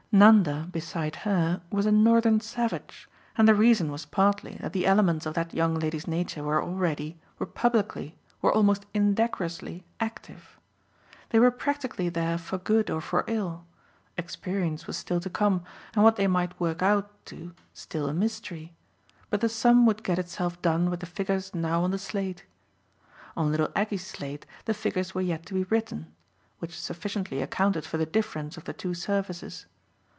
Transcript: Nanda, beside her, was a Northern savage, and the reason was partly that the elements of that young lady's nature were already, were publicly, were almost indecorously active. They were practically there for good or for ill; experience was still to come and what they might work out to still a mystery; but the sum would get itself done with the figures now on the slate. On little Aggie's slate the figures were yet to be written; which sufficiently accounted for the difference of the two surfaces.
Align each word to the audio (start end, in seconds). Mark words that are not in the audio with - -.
Nanda, 0.13 0.67
beside 0.69 1.15
her, 1.23 1.61
was 1.71 1.85
a 1.85 1.91
Northern 1.91 2.41
savage, 2.41 3.07
and 3.37 3.47
the 3.47 3.55
reason 3.55 3.89
was 3.89 4.03
partly 4.05 4.55
that 4.59 4.73
the 4.73 4.85
elements 4.85 5.25
of 5.25 5.35
that 5.35 5.53
young 5.53 5.73
lady's 5.79 6.05
nature 6.05 6.43
were 6.43 6.61
already, 6.61 7.17
were 7.39 7.45
publicly, 7.45 8.17
were 8.41 8.51
almost 8.51 8.85
indecorously 8.93 9.85
active. 10.01 10.59
They 11.29 11.39
were 11.39 11.49
practically 11.49 12.09
there 12.09 12.37
for 12.37 12.57
good 12.57 12.89
or 12.89 12.99
for 12.99 13.23
ill; 13.27 13.65
experience 14.17 14.85
was 14.85 14.97
still 14.97 15.21
to 15.21 15.29
come 15.29 15.63
and 15.93 16.03
what 16.03 16.17
they 16.17 16.27
might 16.27 16.59
work 16.59 16.81
out 16.81 17.25
to 17.27 17.53
still 17.73 18.09
a 18.09 18.13
mystery; 18.13 18.73
but 19.29 19.39
the 19.39 19.47
sum 19.47 19.85
would 19.85 20.03
get 20.03 20.19
itself 20.19 20.61
done 20.61 20.89
with 20.89 20.99
the 20.99 21.05
figures 21.05 21.55
now 21.55 21.85
on 21.85 21.91
the 21.91 21.97
slate. 21.97 22.43
On 23.37 23.49
little 23.49 23.71
Aggie's 23.77 24.07
slate 24.07 24.45
the 24.65 24.73
figures 24.73 25.15
were 25.15 25.21
yet 25.21 25.45
to 25.45 25.53
be 25.53 25.63
written; 25.63 26.11
which 26.59 26.77
sufficiently 26.77 27.41
accounted 27.41 27.85
for 27.85 27.95
the 27.95 28.05
difference 28.05 28.57
of 28.57 28.65
the 28.65 28.73
two 28.73 28.93
surfaces. 28.93 29.67